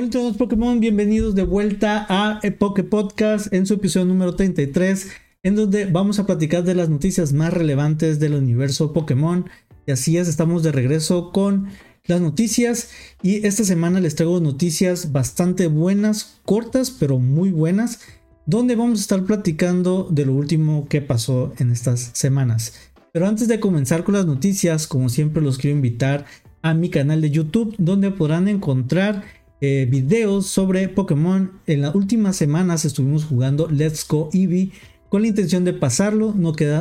[0.00, 5.08] Hola todos Pokémon, bienvenidos de vuelta a Poké Podcast en su episodio número 33,
[5.42, 9.50] en donde vamos a platicar de las noticias más relevantes del universo Pokémon.
[9.86, 11.68] Y así es, estamos de regreso con
[12.06, 12.88] las noticias
[13.22, 18.00] y esta semana les traigo noticias bastante buenas, cortas pero muy buenas,
[18.46, 22.72] donde vamos a estar platicando de lo último que pasó en estas semanas.
[23.12, 26.24] Pero antes de comenzar con las noticias, como siempre los quiero invitar
[26.62, 31.52] a mi canal de YouTube, donde podrán encontrar eh, videos sobre Pokémon.
[31.66, 34.72] En las últimas semanas estuvimos jugando Let's Go Eevee
[35.10, 36.34] con la intención de pasarlo.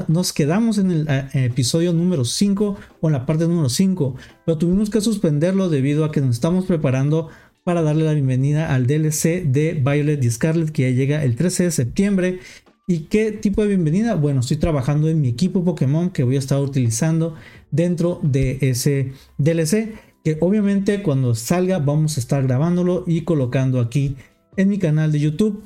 [0.08, 4.16] nos quedamos en el eh, episodio número 5 o en la parte número 5,
[4.46, 7.30] pero tuvimos que suspenderlo debido a que nos estamos preparando
[7.64, 11.64] para darle la bienvenida al DLC de Violet y Scarlet que ya llega el 13
[11.64, 12.40] de septiembre.
[12.88, 14.16] ¿Y qué tipo de bienvenida?
[14.16, 17.36] Bueno, estoy trabajando en mi equipo Pokémon que voy a estar utilizando
[17.72, 24.16] dentro de ese DLC que obviamente cuando salga vamos a estar grabándolo y colocando aquí
[24.58, 25.64] en mi canal de YouTube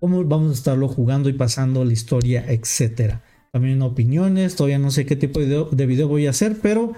[0.00, 3.22] cómo vamos a estarlo jugando y pasando la historia, etcétera.
[3.52, 6.92] También opiniones, todavía no sé qué tipo de video, voy a hacer, pero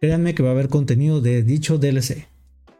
[0.00, 2.26] créanme que va a haber contenido de dicho DLC.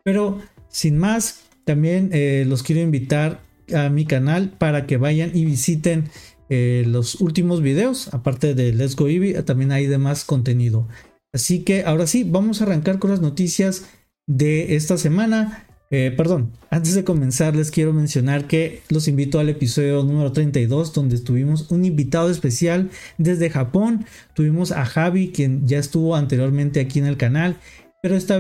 [0.02, 3.40] Pero sin más, también eh, los quiero invitar
[3.74, 6.10] a mi canal para que vayan y visiten
[6.48, 10.88] eh, los últimos videos, aparte de Let's Go Eevee, también hay demás contenido.
[11.32, 13.86] Así que ahora sí, vamos a arrancar con las noticias
[14.26, 15.64] de esta semana.
[15.90, 20.92] Eh, perdón, antes de comenzar les quiero mencionar que los invito al episodio número 32
[20.92, 24.04] donde tuvimos un invitado especial desde Japón.
[24.34, 27.56] Tuvimos a Javi quien ya estuvo anteriormente aquí en el canal,
[28.02, 28.38] pero esta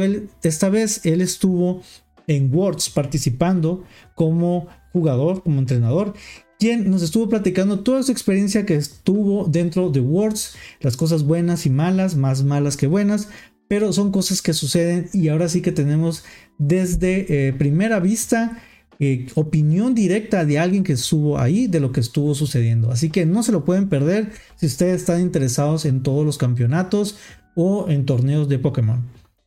[0.68, 1.82] vez, él estuvo
[2.26, 6.14] en Worlds participando como jugador, como entrenador
[6.58, 11.66] quien nos estuvo platicando toda su experiencia que estuvo dentro de Words, las cosas buenas
[11.66, 13.28] y malas, más malas que buenas,
[13.68, 16.24] pero son cosas que suceden y ahora sí que tenemos
[16.58, 18.60] desde eh, primera vista
[18.98, 22.90] eh, opinión directa de alguien que estuvo ahí de lo que estuvo sucediendo.
[22.90, 27.18] Así que no se lo pueden perder si ustedes están interesados en todos los campeonatos
[27.54, 29.04] o en torneos de Pokémon.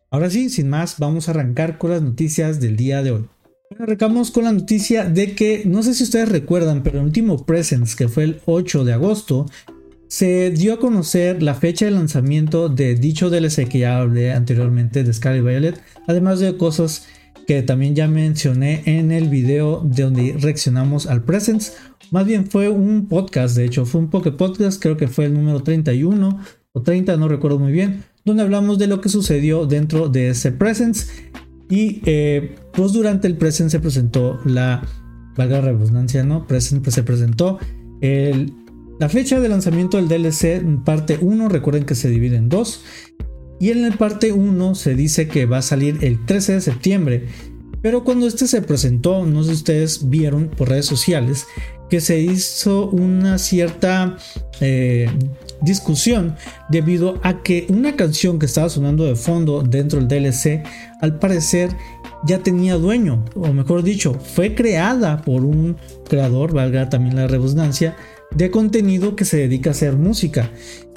[0.10, 3.26] Ahora sí, sin más, vamos a arrancar con las noticias del día de hoy.
[3.80, 7.96] Arrancamos con la noticia de que, no sé si ustedes recuerdan, pero el último Presents,
[7.96, 9.46] que fue el 8 de agosto,
[10.08, 15.04] se dio a conocer la fecha de lanzamiento de dicho DLC que ya hablé anteriormente
[15.04, 17.08] de Scarlet Violet, además de cosas
[17.48, 21.78] que también ya mencioné en el video de donde reaccionamos al Presents.
[22.12, 25.34] Más bien fue un podcast, de hecho, fue un Poké Podcast, creo que fue el
[25.34, 26.40] número 31
[26.74, 30.52] o 30, no recuerdo muy bien, donde hablamos de lo que sucedió dentro de ese
[30.52, 31.10] Presents
[31.72, 34.86] y eh, pues durante el present se presentó la,
[35.38, 36.46] valga la redundancia, ¿no?
[36.46, 37.60] Present, pues se presentó
[38.02, 38.54] el,
[39.00, 42.84] la fecha de lanzamiento del DLC parte 1, recuerden que se divide en dos.
[43.60, 47.28] Y en el parte 1 se dice que va a salir el 13 de septiembre.
[47.82, 51.48] Pero cuando este se presentó, no sé si ustedes vieron por redes sociales,
[51.90, 54.18] que se hizo una cierta
[54.60, 55.10] eh,
[55.62, 56.36] discusión
[56.70, 60.64] debido a que una canción que estaba sonando de fondo dentro del DLC
[61.02, 61.70] al parecer
[62.24, 65.78] ya tenía dueño, o mejor dicho, fue creada por un
[66.08, 67.96] creador, valga también la redundancia,
[68.36, 70.52] de contenido que se dedica a hacer música.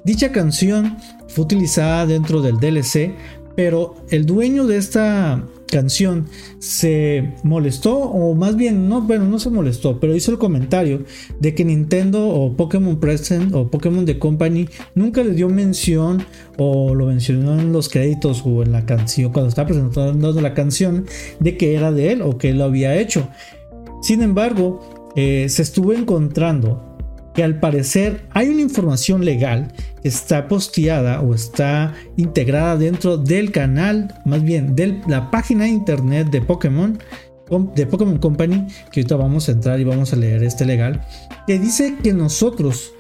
[0.05, 0.99] Dicha canción
[1.29, 3.15] fue utilizada dentro del DLC,
[3.57, 6.27] pero el dueño de esta canción
[6.59, 11.05] se molestó o más bien no bueno no se molestó pero hizo el comentario
[11.41, 16.25] de que Nintendo o Pokémon Present o Pokémon The Company nunca le dio mención
[16.57, 21.07] o lo mencionó en los créditos o en la canción cuando estaba presentando la canción
[21.41, 23.29] de que era de él o que él lo había hecho.
[24.03, 26.94] Sin embargo eh, se estuvo encontrando
[27.35, 29.73] que al parecer hay una información legal
[30.03, 35.71] que está posteada o está integrada dentro del canal, más bien de la página de
[35.71, 36.99] internet de Pokémon,
[37.75, 41.05] de Pokémon Company, que ahorita vamos a entrar y vamos a leer este legal,
[41.47, 42.93] que dice que nosotros,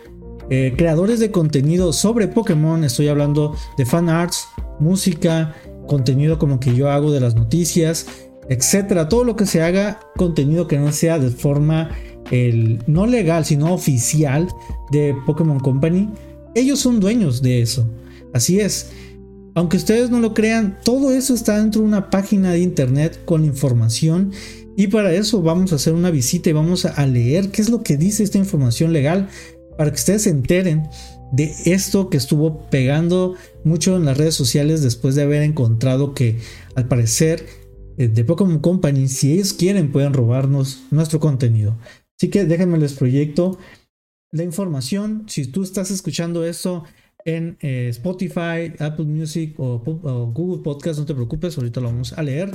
[0.50, 4.46] eh, creadores de contenido sobre Pokémon, estoy hablando de fan arts,
[4.80, 5.54] música,
[5.86, 8.06] contenido como que yo hago de las noticias,
[8.48, 11.90] etcétera, todo lo que se haga, contenido que no sea de forma
[12.34, 14.48] el no legal, sino oficial
[14.90, 16.10] de Pokémon Company,
[16.54, 17.88] ellos son dueños de eso.
[18.32, 18.90] Así es.
[19.54, 23.44] Aunque ustedes no lo crean, todo eso está dentro de una página de internet con
[23.44, 24.32] información.
[24.76, 27.84] Y para eso vamos a hacer una visita y vamos a leer qué es lo
[27.84, 29.28] que dice esta información legal
[29.78, 30.88] para que ustedes se enteren
[31.32, 36.38] de esto que estuvo pegando mucho en las redes sociales después de haber encontrado que
[36.74, 37.46] al parecer
[37.96, 41.76] eh, de Pokémon Company, si ellos quieren, pueden robarnos nuestro contenido.
[42.18, 43.58] Así que déjenme les proyecto
[44.30, 45.24] la información.
[45.28, 46.84] Si tú estás escuchando esto
[47.24, 49.78] en eh, Spotify, Apple Music o,
[50.34, 52.50] Google Podcast, no te preocupes, ahorita lo vamos a leer.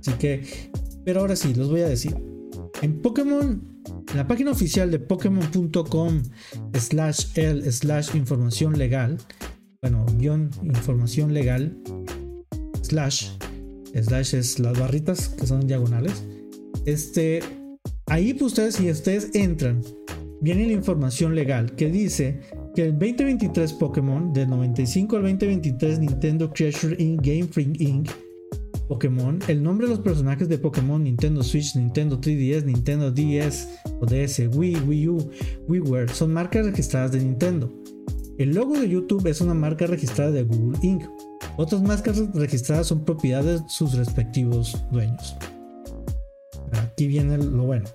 [0.00, 0.70] Así que
[1.04, 2.14] Pero ahora sí, los voy a decir.
[2.80, 3.62] En Pokémon,
[4.10, 6.22] en la página oficial de Pokémon.com
[6.74, 9.18] slash el slash información legal,
[9.80, 11.76] bueno, guion información legal,
[12.82, 13.30] slash,
[13.94, 16.24] slash es las barritas que son diagonales.
[16.84, 17.40] Este,
[18.12, 19.80] ahí pues ustedes, si ustedes entran,
[20.42, 22.40] viene la información legal que dice
[22.74, 27.22] que el 2023 Pokémon, del 95 al 2023 Nintendo Treasure Inc.
[27.22, 28.10] Game Freak Inc.
[28.86, 33.68] Pokémon, el nombre de los personajes de Pokémon, Nintendo Switch, Nintendo 3DS, Nintendo DS
[34.00, 35.30] o DS, Wii, Wii U,
[35.68, 37.72] WiiWare, son marcas registradas de Nintendo.
[38.36, 41.04] El logo de YouTube es una marca registrada de Google Inc.
[41.56, 45.34] Otras marcas registradas son propiedades de sus respectivos dueños.
[46.72, 47.88] Aquí viene lo bueno.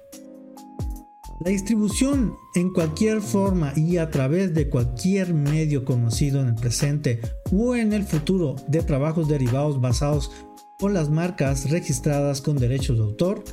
[1.40, 7.22] La distribución en cualquier forma y a través de cualquier medio conocido en el presente
[7.52, 10.32] o en el futuro de trabajos derivados basados
[10.80, 13.44] con las marcas registradas con derechos de autor,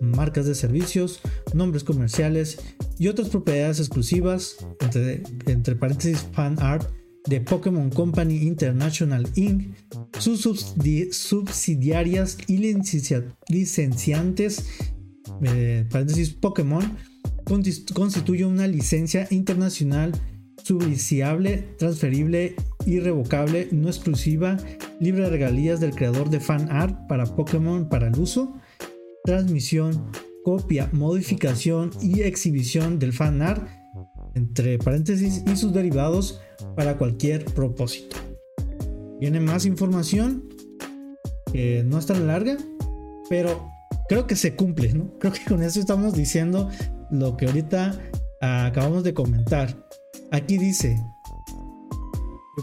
[0.00, 1.20] marcas de servicios,
[1.54, 2.58] nombres comerciales
[2.98, 6.90] y otras propiedades exclusivas, entre, paréntesis fan art,
[7.26, 9.74] de Pokémon Company International Inc.,
[10.18, 10.40] sus
[11.10, 12.56] subsidiarias y
[13.48, 14.66] licenciantes,
[15.42, 16.96] eh, paréntesis Pokémon,
[17.48, 20.12] constituye una licencia internacional
[20.62, 22.54] subsidiable, transferible,
[22.84, 24.58] irrevocable, no exclusiva,
[25.00, 28.54] libre de regalías del creador de fan art para Pokémon para el uso,
[29.24, 30.10] transmisión,
[30.44, 33.66] copia, modificación y exhibición del fan art,
[34.34, 36.40] entre paréntesis, y sus derivados
[36.76, 38.16] para cualquier propósito.
[39.20, 40.48] Viene más información
[41.52, 42.56] que no es tan larga,
[43.28, 43.70] pero
[44.08, 45.12] creo que se cumple, ¿no?
[45.18, 46.68] Creo que con eso estamos diciendo
[47.10, 47.98] lo que ahorita
[48.40, 49.86] ah, acabamos de comentar.
[50.30, 50.98] Aquí dice,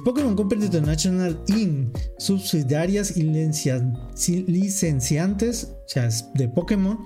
[0.04, 7.00] Pokémon Company International Inc., subsidiarias y licenciantes, o sea, de Pokémon,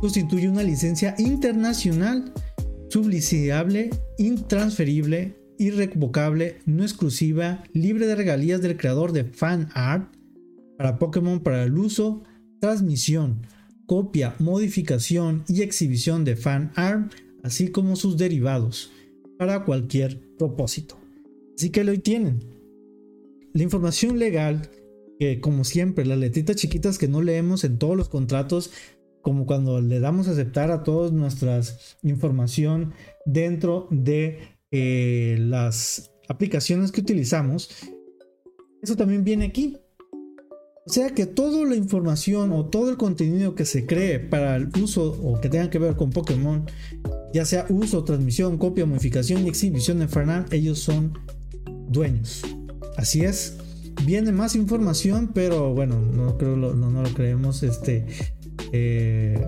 [0.00, 2.32] constituye una licencia internacional
[2.90, 10.14] subliciable, intransferible, irrevocable, no exclusiva, libre de regalías del creador de fan art
[10.76, 12.22] para Pokémon para el uso,
[12.60, 13.46] transmisión,
[13.86, 17.12] copia, modificación y exhibición de fan art,
[17.42, 18.90] así como sus derivados,
[19.38, 20.98] para cualquier propósito.
[21.56, 22.40] Así que lo tienen.
[23.52, 24.68] La información legal,
[25.18, 28.70] que como siempre, las letritas chiquitas que no leemos en todos los contratos,
[29.22, 32.92] como cuando le damos a aceptar a todas nuestras información
[33.24, 34.38] dentro de
[34.70, 37.70] eh, las aplicaciones que utilizamos,
[38.82, 39.78] eso también viene aquí.
[40.86, 44.68] O sea que toda la información o todo el contenido que se cree para el
[44.80, 46.64] uso o que tenga que ver con Pokémon,
[47.34, 51.18] ya sea uso, transmisión, copia, modificación y exhibición de Fernan, ellos son
[51.88, 52.42] dueños.
[52.96, 53.56] Así es.
[54.04, 58.06] Viene más información, pero bueno, no creo no, lo creemos este
[58.70, 59.44] eh,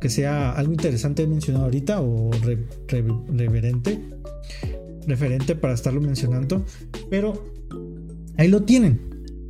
[0.00, 2.30] que sea algo interesante mencionado ahorita o
[3.32, 4.00] reverente
[5.08, 6.64] referente para estarlo mencionando,
[7.10, 7.52] pero
[8.36, 9.07] ahí lo tienen.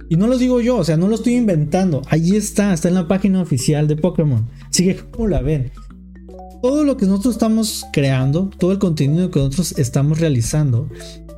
[0.08, 2.02] Y no lo digo yo, o sea, no lo estoy inventando.
[2.08, 4.48] Ahí está, está en la página oficial de Pokémon.
[4.70, 5.70] Sigue como la ven.
[6.62, 10.88] Todo lo que nosotros estamos creando, todo el contenido que nosotros estamos realizando,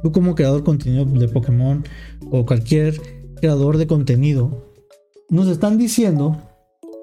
[0.03, 1.85] tú como creador de contenido de Pokémon
[2.31, 3.00] o cualquier
[3.41, 4.73] creador de contenido,
[5.29, 6.41] nos están diciendo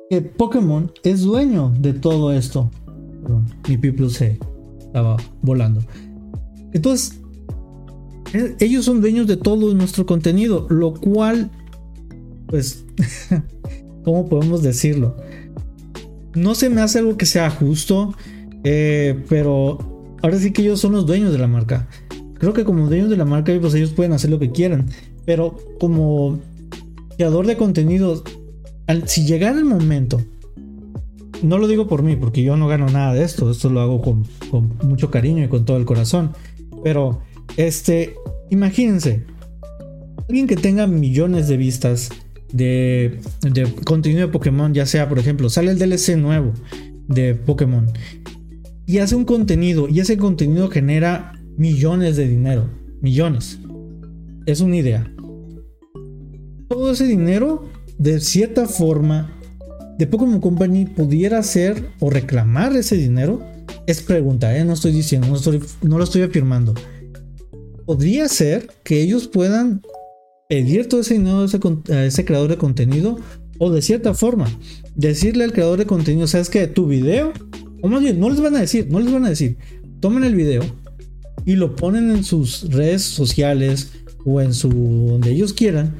[0.09, 2.71] que Pokémon es dueño de todo esto.
[3.21, 4.39] Perdón, mi People se
[4.79, 5.81] estaba volando.
[6.74, 7.19] Entonces,
[8.60, 11.50] ellos son dueños de todo nuestro contenido, lo cual,
[12.48, 12.86] pues,
[14.03, 15.15] ¿cómo podemos decirlo?
[16.34, 18.15] No se me hace algo que sea justo,
[18.63, 21.88] eh, pero ahora sí que ellos son los dueños de la marca.
[22.36, 24.88] Creo que como dueños de la marca, pues ellos pueden hacer lo que quieran,
[25.25, 26.39] pero como
[27.15, 28.24] creador de contenido,
[29.05, 30.22] si llegara el momento,
[31.41, 34.01] no lo digo por mí, porque yo no gano nada de esto, esto lo hago
[34.01, 34.25] con
[34.84, 36.31] mucho cariño y con todo el corazón,
[36.84, 37.22] pero
[37.55, 38.15] este,
[38.49, 39.25] imagínense,
[40.27, 42.09] alguien que tenga millones de vistas
[42.51, 43.19] de,
[43.85, 46.53] contenido de Pokémon, ya sea, por ejemplo, sale el DLC nuevo
[47.07, 47.87] de Pokémon
[48.85, 52.69] y hace un contenido y ese contenido genera millones de dinero,
[53.01, 53.59] millones.
[54.45, 55.11] Es una idea.
[56.69, 59.33] Todo ese dinero, de cierta forma,
[59.97, 63.41] de Pokémon Company pudiera hacer o reclamar ese dinero.
[63.87, 64.63] Es pregunta, ¿eh?
[64.63, 66.73] no estoy diciendo, no, no lo estoy afirmando
[67.88, 69.82] podría ser que ellos puedan
[70.50, 73.17] pedir todo ese dinero a ese, creador de contenido
[73.60, 74.48] o de cierta forma
[74.96, 77.32] decirle al creador de contenido, sabes que tu video,
[77.82, 79.58] o más bien, no les van a decir, no les van a decir,
[80.01, 80.63] tomen el video
[81.46, 83.94] y lo ponen en sus redes sociales
[84.25, 85.96] o en su donde ellos quieran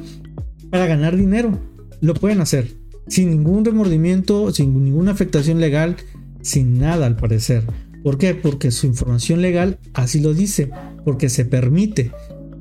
[0.70, 1.58] para ganar dinero.
[2.02, 2.68] Lo pueden hacer.
[3.08, 5.96] sin ningún remordimiento, sin ninguna afectación legal,
[6.42, 7.64] sin nada al parecer.
[8.04, 8.36] ¿Por qué?
[8.36, 10.70] Porque su información legal así lo dice,
[11.04, 12.12] porque se permite.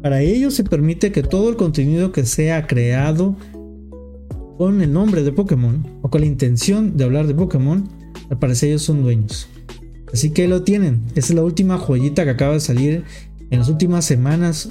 [0.03, 3.37] Para ello se permite que todo el contenido que sea creado
[4.59, 7.89] con el nombre de Pokémon o con la intención de hablar de Pokémon,
[8.31, 9.49] al parecer ellos son dueños.
[10.13, 11.03] Así que lo tienen.
[11.15, 13.05] Esa es la última joyita que acaba de salir
[13.51, 14.71] en las últimas semanas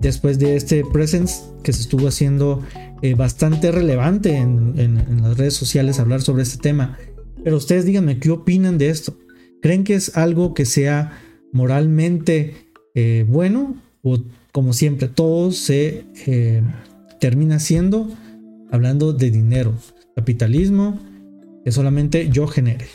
[0.00, 2.62] después de este presence que se estuvo haciendo
[3.02, 6.98] eh, bastante relevante en, las redes sociales hablar sobre este tema.
[7.42, 9.16] Pero ustedes díganme qué opinan de esto.
[9.62, 11.18] ¿Creen que es algo que sea
[11.52, 12.54] moralmente
[12.94, 13.76] eh, bueno?
[14.02, 14.18] O
[14.52, 16.62] como siempre, todo se eh,
[17.20, 18.08] termina siendo
[18.70, 19.74] hablando de dinero,
[20.14, 20.98] capitalismo,
[21.64, 22.86] que solamente yo genere.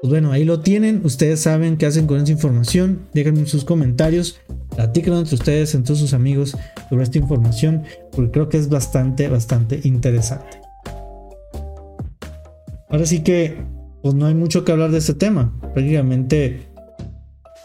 [0.00, 1.02] Pues bueno, ahí lo tienen.
[1.04, 3.02] Ustedes saben qué hacen con esa información.
[3.14, 4.40] Déjenme sus comentarios.
[4.74, 6.56] Platiquen entre ustedes, entre sus amigos
[6.88, 7.84] sobre esta información.
[8.10, 10.60] Porque creo que es bastante, bastante interesante.
[12.88, 13.58] Ahora sí que,
[14.02, 15.52] pues no hay mucho que hablar de este tema.
[15.74, 16.68] Prácticamente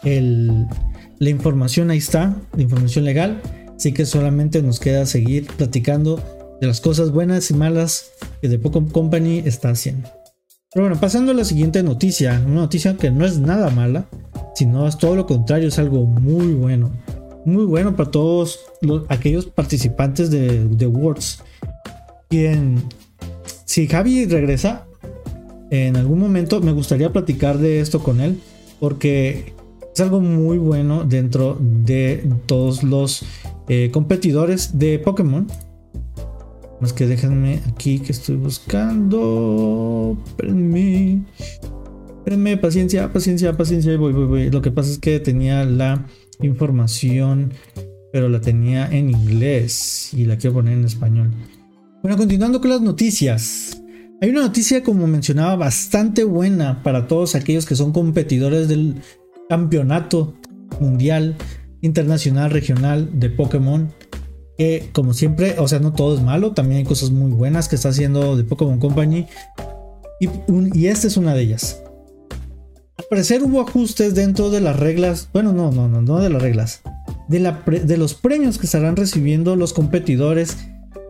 [0.02, 3.42] la información ahí está, la información legal.
[3.76, 6.20] Así que solamente nos queda seguir platicando
[6.60, 8.10] de las cosas buenas y malas
[8.42, 10.08] que The Pokémon Company está haciendo.
[10.72, 14.06] Pero bueno, pasando a la siguiente noticia, una noticia que no es nada mala,
[14.54, 16.90] sino es todo lo contrario, es algo muy bueno.
[17.44, 18.58] Muy bueno para todos
[19.08, 21.42] aquellos participantes de, de Worlds.
[22.28, 22.82] Quien,
[23.64, 24.87] si Javi regresa,
[25.70, 28.40] en algún momento me gustaría platicar de esto con él,
[28.80, 29.52] porque
[29.94, 33.24] es algo muy bueno dentro de todos los
[33.68, 35.46] eh, competidores de Pokémon
[36.80, 40.16] más que déjenme aquí que estoy buscando.
[40.26, 41.24] Espérenme.
[42.18, 43.96] Espérenme, paciencia, paciencia, paciencia.
[43.96, 44.50] Voy, voy, voy.
[44.50, 46.06] Lo que pasa es que tenía la
[46.40, 47.52] información,
[48.12, 51.32] pero la tenía en inglés y la quiero poner en español.
[52.02, 53.77] Bueno, continuando con las noticias.
[54.20, 58.96] Hay una noticia, como mencionaba, bastante buena para todos aquellos que son competidores del
[59.48, 60.34] campeonato
[60.80, 61.36] mundial,
[61.82, 63.92] internacional, regional de Pokémon
[64.58, 67.76] que como siempre, o sea, no todo es malo, también hay cosas muy buenas que
[67.76, 69.28] está haciendo de Pokémon Company.
[70.20, 71.80] Y, esta es una de ellas.
[72.96, 76.42] Al parecer hubo ajustes dentro de las reglas, bueno, no, no, no, no de las
[76.42, 76.82] reglas,
[77.28, 80.56] de, la de los premios que estarán recibiendo los competidores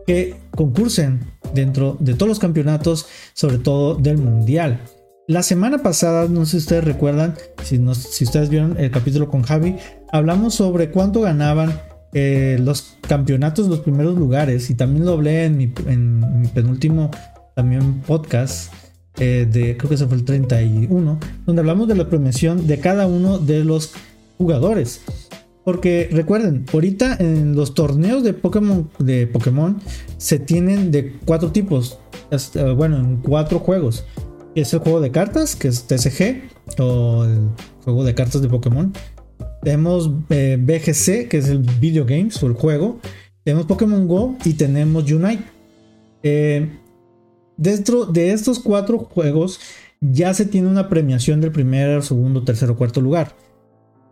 [0.09, 1.19] que concursen
[1.53, 4.79] dentro de todos los campeonatos, sobre todo del mundial.
[5.27, 9.43] La semana pasada, no sé si ustedes recuerdan, si, si ustedes vieron el capítulo con
[9.43, 9.75] Javi,
[10.11, 11.79] hablamos sobre cuánto ganaban
[12.13, 17.11] eh, los campeonatos, los primeros lugares, y también lo hablé en mi, penúltimo
[17.55, 18.73] también podcast,
[19.19, 23.05] eh, de creo que ese fue el 31, donde hablamos de la premiación de cada
[23.05, 23.91] uno de los
[24.39, 25.01] jugadores.
[25.63, 29.79] Porque recuerden, ahorita en los torneos de Pokémon, de Pokémon
[30.17, 31.99] se tienen de cuatro tipos.
[32.31, 34.05] Eh, bueno, en cuatro juegos.
[34.55, 37.49] Es el juego de cartas, que es TCG, o el
[37.83, 38.93] juego de cartas de Pokémon.
[39.61, 42.99] Tenemos eh, BGC, que es el Video Games o el juego.
[43.43, 45.43] Tenemos Pokémon Go y tenemos Unite.
[46.23, 46.69] Eh,
[47.57, 49.59] dentro de estos cuatro juegos
[50.01, 53.35] ya se tiene una premiación del primer, segundo, tercero, cuarto lugar.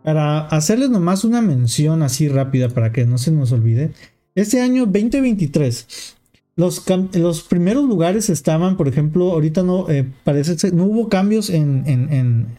[0.08, 3.92] Para hacerles nomás una mención así rápida para que no se nos olvide.
[4.34, 6.16] Este año 2023,
[6.56, 11.82] los, los primeros lugares estaban, por ejemplo, ahorita no eh, parece no hubo cambios en,
[11.84, 12.58] en, en,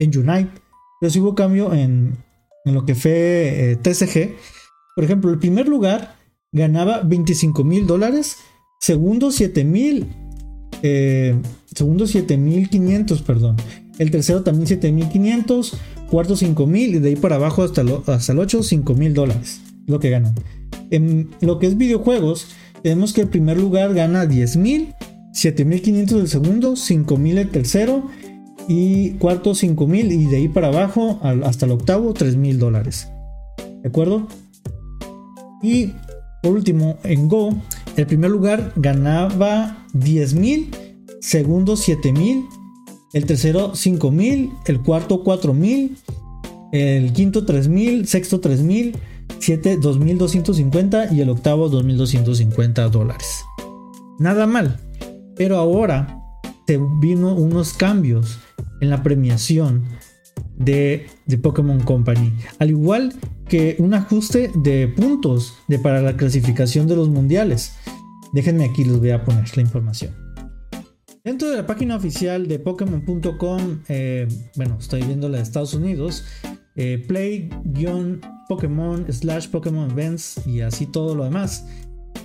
[0.00, 0.50] en Unite.
[1.00, 2.18] Pero sí hubo cambio en,
[2.66, 4.36] lo que fue eh, TCG.
[4.94, 6.16] Por ejemplo, el primer lugar
[6.52, 8.36] ganaba 25 mil dólares.
[8.80, 10.08] Segundo 7 mil.
[10.82, 11.40] Eh,
[11.74, 13.56] segundo 7500, perdón.
[14.02, 15.76] El tercero también 7500.
[16.10, 16.96] Cuarto 5 mil.
[16.96, 19.60] Y de ahí para abajo hasta, hasta el 8, 5 mil dólares.
[19.86, 20.34] Lo que ganan.
[20.90, 22.48] En lo que es videojuegos,
[22.82, 24.92] tenemos que el primer lugar gana 10 mil.
[25.32, 26.74] 7500 el segundo.
[26.74, 28.08] 5 mil el tercero
[28.66, 33.08] y cuarto 5 mil y de ahí para abajo hasta el octavo 3 mil dólares.
[33.82, 34.26] ¿De acuerdo?
[35.62, 35.92] Y
[36.42, 37.54] por último, en Go,
[37.96, 40.70] el primer lugar ganaba 10 mil,
[41.20, 42.44] segundo 7 mil,
[43.12, 45.96] el tercero 5 mil, el cuarto 4 mil,
[46.72, 48.96] el quinto 3 mil, sexto 3 mil,
[49.38, 53.44] 7 2250 y el octavo 2250 dólares.
[54.18, 54.78] Nada mal,
[55.36, 56.18] pero ahora
[56.66, 58.38] te vino unos cambios
[58.80, 59.84] en la premiación
[60.56, 62.32] de, de Pokémon Company.
[62.58, 63.14] Al igual
[63.48, 67.74] que un ajuste de puntos de, para la clasificación de los mundiales.
[68.32, 70.21] Déjenme aquí, les voy a poner la información.
[71.24, 74.26] Dentro de la página oficial de Pokémon.com, eh,
[74.56, 76.24] bueno, estoy viendo la de Estados Unidos,
[76.74, 81.66] eh, play-pokémon slash Pokémon events y así todo lo demás.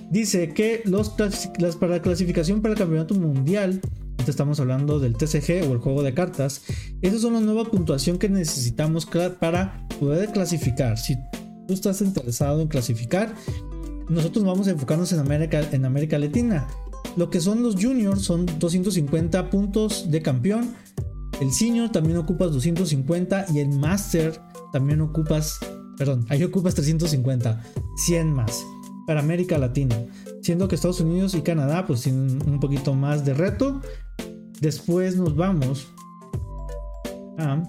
[0.09, 3.81] dice que las para clasificación para el campeonato mundial
[4.29, 6.63] estamos hablando del TCG o el juego de cartas.
[7.01, 9.07] Esas son la nueva puntuación que necesitamos
[9.39, 10.97] para poder clasificar.
[10.97, 11.15] Si
[11.67, 13.33] tú estás interesado en clasificar,
[14.09, 16.67] nosotros vamos a enfocarnos en América, en América Latina.
[17.17, 20.75] Lo que son los juniors son 250 puntos de campeón.
[21.41, 24.39] El senior también ocupas 250 y el master
[24.71, 25.59] también ocupas,
[25.97, 27.63] perdón, ahí ocupas 350,
[28.05, 28.63] 100 más
[29.07, 29.95] para América Latina.
[30.43, 33.81] Siendo que Estados Unidos y Canadá pues tienen un poquito más de reto.
[34.61, 35.87] Después nos vamos
[37.39, 37.63] a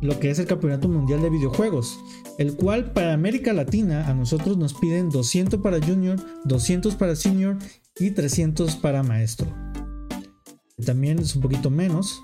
[0.00, 1.98] lo que es el Campeonato Mundial de Videojuegos,
[2.38, 7.58] el cual para América Latina a nosotros nos piden 200 para Junior, 200 para Senior
[8.00, 9.46] y 300 para Maestro.
[10.84, 12.20] También es un poquito menos.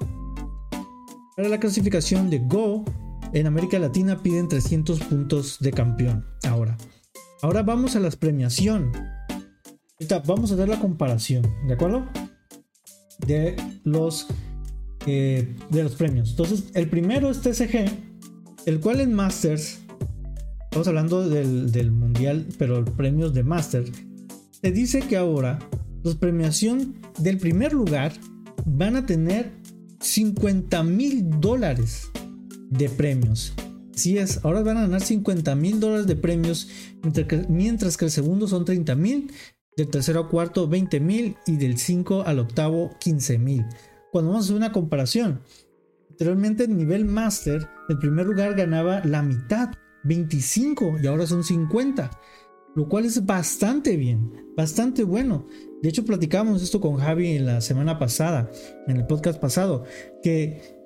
[1.37, 2.85] Para la clasificación de Go,
[3.33, 6.27] en América Latina piden 300 puntos de campeón.
[6.49, 6.77] Ahora,
[7.43, 8.91] ahora vamos a las premiación.
[10.27, 12.07] vamos a ver la comparación, ¿de acuerdo?
[13.25, 14.27] de los,
[15.07, 16.31] eh, de los premios.
[16.31, 17.87] Entonces, el primero es TCG,
[18.67, 19.81] el cual en Masters,
[20.65, 23.93] estamos hablando del, mundial, pero premios de Masters,
[24.61, 25.59] te dice que ahora
[26.03, 28.13] los premiación del primer lugar
[28.65, 29.53] van a tener
[30.01, 32.11] 50 mil dólares
[32.71, 33.55] de premios.
[33.93, 36.69] Si es, ahora van a ganar 50 mil dólares de premios,
[37.03, 39.33] mientras que, mientras que el segundo son 30 mil
[39.77, 43.65] del tercero a cuarto 20 mil y del 5 al octavo 15 mil.
[44.13, 45.41] Cuando vamos a hacer una comparación,
[46.11, 49.71] anteriormente el nivel máster, el primer lugar ganaba la mitad,
[50.05, 52.11] 25 y ahora son 50,
[52.77, 55.47] lo cual es bastante bien, bastante bueno.
[55.83, 58.51] De hecho, platicamos esto con Javi la semana pasada,
[58.87, 59.85] en el podcast pasado,
[60.23, 60.77] que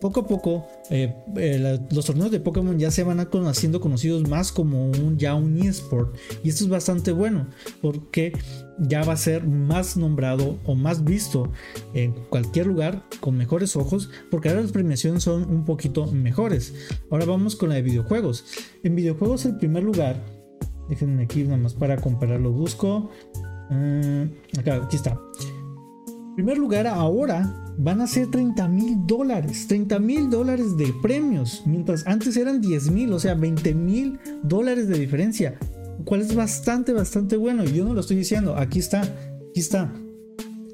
[0.00, 4.50] poco a poco eh, eh, los torneos de Pokémon ya se van haciendo conocidos más
[4.50, 7.48] como un ya un eSport y esto es bastante bueno
[7.82, 8.32] porque
[8.78, 11.52] ya va a ser más nombrado o más visto
[11.92, 16.72] en cualquier lugar con mejores ojos porque ahora las premiaciones son un poquito mejores
[17.10, 18.46] ahora vamos con la de videojuegos
[18.82, 20.37] en videojuegos el primer lugar
[20.88, 23.10] déjenme aquí nada más para compararlo busco
[23.70, 25.20] eh, acá aquí está
[26.34, 32.06] primer lugar ahora van a ser 30 mil dólares, 30 mil dólares de premios, mientras
[32.06, 35.58] antes eran 10 mil, o sea, 20 mil dólares de diferencia,
[36.04, 37.64] cual es bastante, bastante bueno.
[37.64, 39.92] Y yo no lo estoy diciendo, aquí está, aquí está.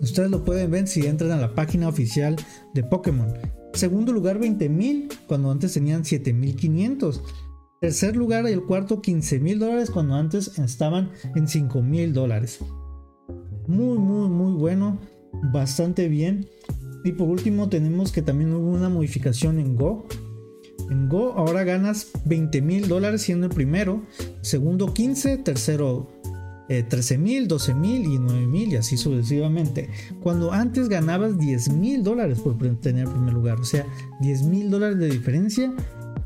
[0.00, 2.36] Ustedes lo pueden ver si entran a la página oficial
[2.72, 3.32] de Pokémon.
[3.74, 7.22] Segundo lugar 20 mil, cuando antes tenían 7 mil 500.
[7.84, 12.60] Tercer lugar y el cuarto 15 mil dólares, cuando antes estaban en 5 mil dólares.
[13.66, 14.98] Muy, muy, muy bueno.
[15.52, 16.48] Bastante bien.
[17.04, 20.06] Y por último tenemos que también hubo una modificación en Go.
[20.88, 24.06] En Go ahora ganas 20 mil dólares siendo el primero,
[24.40, 26.08] segundo 15, tercero
[26.68, 29.90] 13 eh, mil, 12 mil y 9 mil y así sucesivamente.
[30.22, 33.84] Cuando antes ganabas 10 mil dólares por tener primer lugar, o sea,
[34.22, 35.70] 10 mil dólares de diferencia.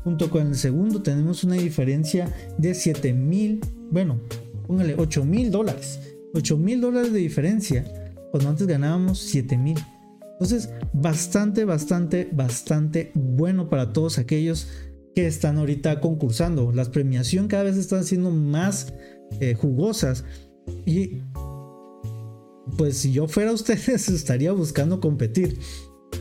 [0.03, 3.59] Junto con el segundo tenemos una diferencia de 7 mil,
[3.91, 4.19] bueno,
[4.65, 5.99] póngale 8 mil dólares.
[6.33, 7.85] 8 mil dólares de diferencia
[8.31, 9.77] cuando antes ganábamos 7 mil.
[10.33, 14.67] Entonces, bastante, bastante, bastante bueno para todos aquellos
[15.13, 16.71] que están ahorita concursando.
[16.71, 18.93] Las premiaciones cada vez están siendo más
[19.41, 20.23] eh, jugosas.
[20.85, 21.23] Y
[22.77, 25.59] pues si yo fuera ustedes, estaría buscando competir.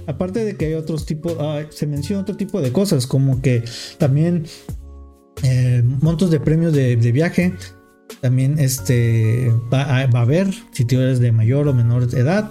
[0.09, 3.63] Aparte de que hay otros tipos, ah, se menciona otro tipo de cosas, como que
[3.99, 4.47] también
[5.43, 7.55] eh, montos de premios de, viaje.
[8.23, 12.51] También este va, va, a haber si tú eres de mayor o menor edad.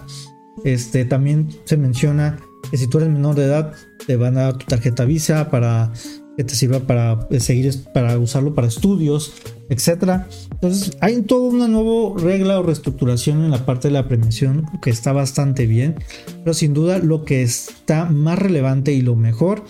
[0.63, 2.37] Este, también se menciona
[2.69, 3.73] que si tú eres menor de edad,
[4.05, 5.91] te van a dar tu tarjeta Visa para
[6.37, 9.33] que te sirva para eh, seguir, para usarlo para estudios,
[9.69, 10.27] etcétera.
[10.51, 14.91] Entonces, hay toda una nueva regla o reestructuración en la parte de la premiación que
[14.91, 15.95] está bastante bien,
[16.43, 19.65] pero sin duda lo que está más relevante y lo mejor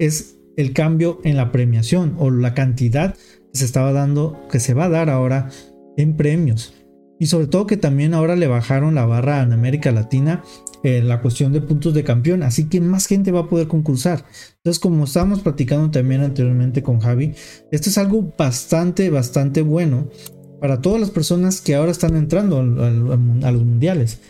[0.00, 4.74] es el cambio en la premiación o la cantidad que se estaba dando, que se
[4.74, 5.48] va a dar ahora
[5.96, 6.74] en premios.
[7.20, 10.42] Y sobre todo que también ahora le bajaron la barra en América Latina
[10.82, 14.24] en la cuestión de puntos de campeón, así que más gente va a poder concursar.
[14.56, 17.34] Entonces, como estábamos platicando también anteriormente con Javi,
[17.70, 20.08] esto es algo bastante, bastante bueno
[20.60, 24.20] para todas las personas que ahora están entrando a los mundiales.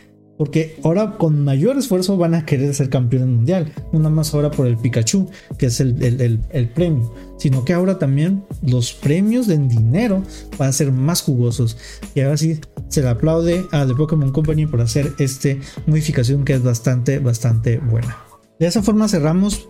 [0.41, 3.75] Porque ahora con mayor esfuerzo van a querer ser campeones mundial.
[3.93, 7.13] No nada más ahora por el Pikachu, que es el, premio.
[7.37, 10.23] Sino que ahora también los premios en dinero
[10.57, 11.77] van a ser más jugosos.
[12.15, 12.59] Y ahora sí
[12.91, 15.51] se le aplaude a The Pokémon Company por hacer esta
[15.87, 18.19] modificación que es bastante, bastante buena.
[18.59, 19.69] De esa forma cerramos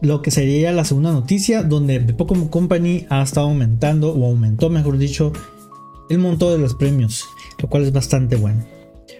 [0.00, 4.68] lo que sería la segunda noticia, donde The Pokémon Company ha estado aumentando, o aumentó
[4.68, 5.32] mejor dicho,
[6.10, 7.26] el monto de los premios,
[7.62, 8.64] lo cual es bastante bueno.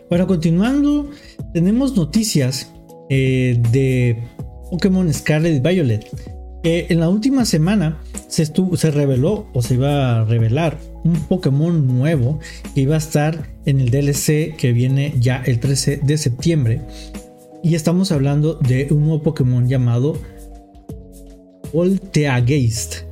[0.09, 1.09] Bueno, continuando,
[1.55, 2.73] tenemos noticias
[3.09, 4.25] eh, de
[4.71, 5.61] Pokémon Scarlet y
[6.63, 6.91] Violet.
[6.91, 7.99] en la última semana
[8.29, 12.39] se, se reveló o se iba a revelar un Pokémon nuevo
[12.75, 16.81] que iba a estar en el DLC que viene ya el 13 de septiembre.
[17.63, 20.19] Y estamos hablando de un nuevo Pokémon llamado
[21.73, 23.03] Polteageist.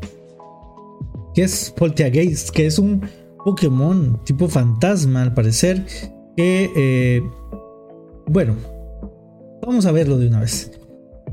[1.34, 2.50] ¿Qué es Polteageist?
[2.50, 3.02] Que es un
[3.44, 5.86] Pokémon tipo fantasma al parecer.
[6.36, 7.22] Que, eh,
[8.26, 8.56] bueno,
[9.62, 10.79] vamos a verlo de una vez.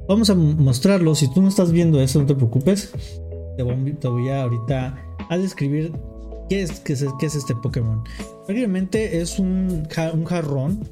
[0.07, 1.15] Vamos a mostrarlo.
[1.15, 2.91] Si tú no estás viendo eso, no te preocupes.
[3.57, 4.95] Te voy, a ahorita
[5.29, 5.91] a describir
[6.49, 7.01] qué es, qué es,
[7.35, 8.03] este Pokémon.
[8.47, 10.87] Obviamente es un, un jarrón.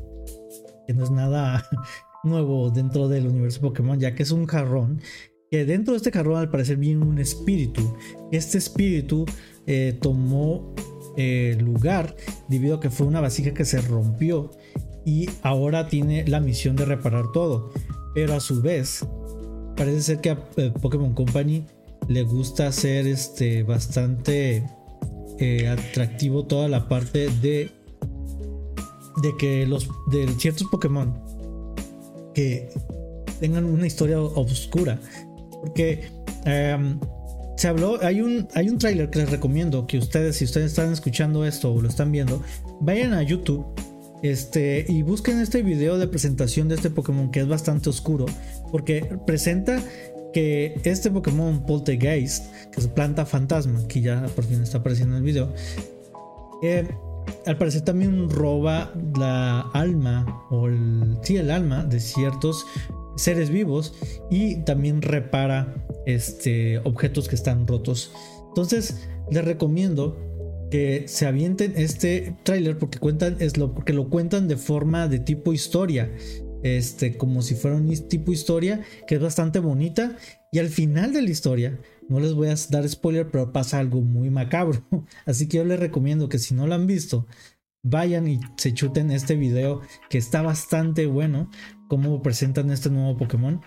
[0.88, 1.68] Que no es nada
[2.24, 5.02] nuevo dentro del universo Pokémon, ya que es un jarrón
[5.50, 7.96] que dentro de este jarrón al parecer viene un espíritu.
[8.32, 9.26] Este espíritu
[9.68, 10.74] eh, tomó
[11.18, 12.16] eh, lugar
[12.50, 14.52] debido a que fue una vasija que se rompió
[15.06, 17.72] y ahora tiene la misión de reparar todo.
[18.16, 19.06] Pero a su vez,
[19.78, 21.64] parece ser que a eh, Pokémon Company
[22.08, 24.68] le gusta hacer este bastante
[25.70, 27.70] atractivo toda la parte de
[29.22, 31.14] de que los de ciertos Pokémon
[32.34, 32.70] que
[33.40, 35.00] tengan una historia oscura
[35.66, 36.10] porque
[36.46, 37.00] em,
[37.58, 41.46] se habló, hay un, hay un que les recomiendo que ustedes, si ustedes están escuchando
[41.46, 42.42] esto o lo están viendo,
[42.82, 43.66] vayan a YouTube
[44.22, 48.26] este, y busquen este video de presentación de este Pokémon que es bastante oscuro,
[48.72, 49.82] porque presenta
[50.34, 55.20] que este Pokémon Poltergeist, que es planta fantasma, que ya por fin está apareciendo en
[55.20, 55.54] el video,
[56.62, 56.88] eh,
[57.46, 62.66] al parecer también roba la alma, o el, sí, el alma de ciertos
[63.16, 63.94] seres vivos
[64.30, 65.74] y también repara
[66.06, 68.12] este, objetos que están rotos.
[68.50, 70.18] Entonces les recomiendo
[70.72, 75.20] que se avienten este tráiler porque cuentan es lo porque lo cuentan de forma de
[75.20, 76.12] tipo historia.
[76.64, 80.18] Este como si fuera un tipo historia que es bastante bonita.
[80.52, 84.02] Y al final de la historia no les voy a dar spoiler pero pasa algo
[84.02, 84.86] muy macabro.
[85.26, 87.28] Así que yo les recomiendo que si no lo han visto
[87.88, 91.50] vayan y se chuten este video que está bastante bueno.
[91.88, 93.62] Cómo presentan este nuevo Pokémon.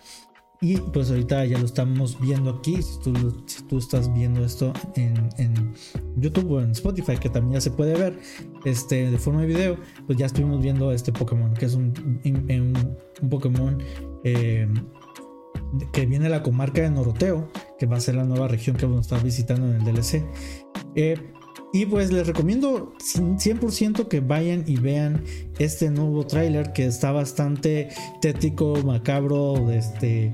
[0.60, 2.82] Y pues ahorita ya lo estamos viendo aquí.
[2.82, 5.72] Si tú, si tú estás viendo esto en,
[6.16, 8.18] YouTube o en Spotify, que también ya se puede ver
[8.64, 13.30] este, de forma de video, pues ya estuvimos viendo este Pokémon, que es un, un,
[13.30, 13.78] Pokémon
[14.24, 14.66] eh,
[15.92, 18.86] que viene de la comarca de Noroteo, que va a ser la nueva región que
[18.86, 20.24] vamos a estar visitando en el DLC.
[20.96, 21.14] Eh,
[21.72, 25.22] y pues les recomiendo 100% que vayan y vean
[25.58, 27.88] este nuevo tráiler que está bastante
[28.20, 30.32] tético, macabro, este,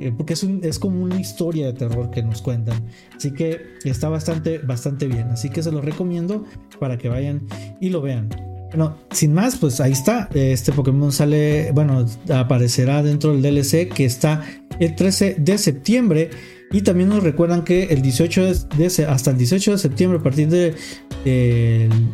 [0.00, 2.84] eh, porque es, es como una historia de terror que nos cuentan.
[3.16, 5.28] Así que está bastante, bastante bien.
[5.30, 6.44] Así que se los recomiendo
[6.78, 7.46] para que vayan
[7.80, 8.28] y lo vean.
[8.68, 10.28] Bueno, sin más, pues ahí está.
[10.34, 14.44] Este Pokémon sale, bueno, aparecerá dentro del DLC que está
[14.80, 16.30] el 13 de septiembre.
[16.74, 20.48] Y también nos recuerdan que el 18 de, hasta el 18 de septiembre, a partir
[20.48, 20.74] de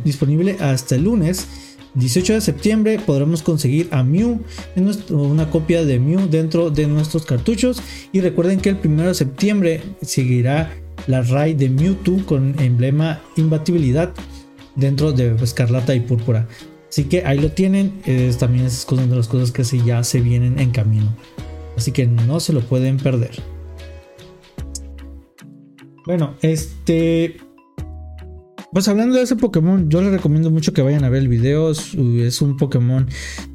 [0.05, 1.47] disponible hasta el lunes,
[1.95, 4.39] 18 de septiembre podremos conseguir a Mew,
[5.09, 7.81] una copia de Mew dentro de nuestros cartuchos.
[8.11, 10.71] Y recuerden que el 1 de septiembre seguirá
[11.07, 14.13] la raid de Mewtwo con emblema imbatibilidad
[14.75, 16.47] dentro de Escarlata y Púrpura.
[16.87, 17.93] Así que ahí lo tienen.
[18.37, 21.17] también es una de las cosas que ya se vienen en camino.
[21.75, 23.41] Así que no se lo pueden perder.
[26.11, 27.37] Bueno, este.
[28.73, 31.71] Pues hablando de ese Pokémon, yo les recomiendo mucho que vayan a ver el video.
[31.71, 33.07] Es un Pokémon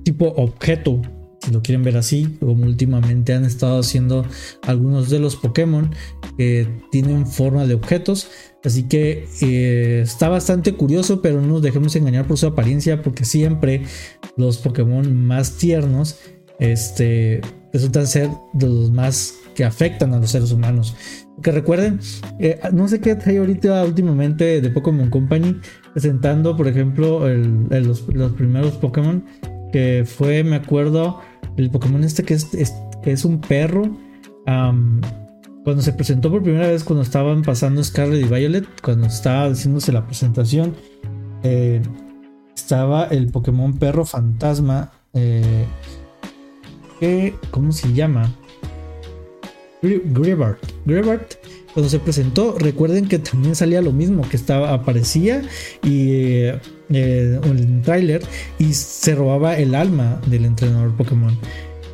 [0.04, 1.02] tipo objeto,
[1.42, 4.24] si lo quieren ver así, como últimamente han estado haciendo
[4.62, 5.94] algunos de los Pokémon
[6.38, 8.28] que tienen forma de objetos.
[8.64, 13.26] Así que eh, está bastante curioso, pero no nos dejemos engañar por su apariencia, porque
[13.26, 13.82] siempre
[14.38, 16.16] los Pokémon más tiernos
[16.58, 17.42] este,
[17.74, 20.94] resultan ser de los más que afectan a los seres humanos.
[21.42, 22.00] Que recuerden,
[22.38, 25.56] eh, no sé qué trae ahorita últimamente de Pokémon Company
[25.92, 28.00] presentando, por ejemplo, los,
[28.32, 29.24] primeros Pokémon.
[29.72, 31.20] Que fue, me acuerdo,
[31.56, 32.48] el Pokémon este que es,
[33.04, 33.96] es, un perro.
[34.44, 39.92] cuando se presentó por primera vez, cuando estaban pasando Scarlet y Violet, cuando estaba haciéndose
[39.92, 40.74] la presentación,
[41.42, 41.82] eh,
[42.54, 44.92] estaba el Pokémon perro fantasma.
[45.14, 45.66] Eh,
[46.98, 48.32] que, ¿Cómo se llama?
[49.82, 51.34] Gribart,
[51.74, 55.42] cuando se presentó, recuerden que también salía lo mismo, que estaba, aparecía
[55.82, 56.58] y eh,
[56.90, 58.22] eh un tráiler
[58.58, 61.36] y se robaba el alma del entrenador Pokémon.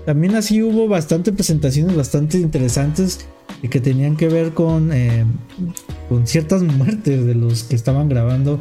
[0.06, 3.26] También así hubo bastantes presentaciones bastante interesantes
[3.70, 5.24] que tenían que ver con, eh,
[6.08, 8.60] con ciertas muertes de los que estaban grabando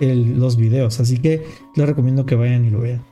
[0.00, 1.00] los videos.
[1.00, 1.44] Así que
[1.76, 3.09] les recomiendo que vayan y lo vean.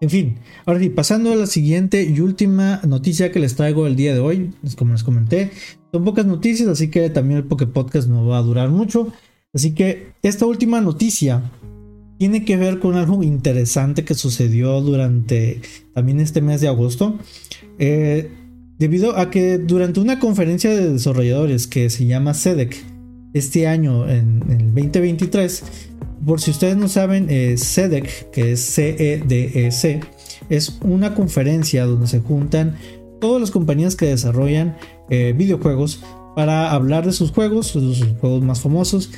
[0.00, 3.96] En fin, ahora sí, pasando a la siguiente y última noticia que les traigo el
[3.96, 5.50] día de hoy, como les comenté,
[5.92, 9.12] son pocas noticias, así que también el Poké Podcast no va a durar mucho.
[9.52, 11.50] Así que esta última noticia
[12.18, 15.62] tiene que ver con algo interesante que sucedió durante
[15.94, 17.16] también este mes de agosto.
[17.78, 18.30] Eh,
[18.78, 22.76] debido a que durante una conferencia de desarrolladores que se llama SEDEC
[23.34, 25.64] este año en, el 2023,
[26.24, 30.00] por si ustedes no saben, eh, SEDEC, que es CEDEC, e
[30.48, 32.76] es una conferencia donde se juntan
[33.20, 34.76] todas las compañías que desarrollan
[35.10, 36.02] eh, videojuegos
[36.36, 39.10] para hablar de sus juegos, sus juegos más famosos.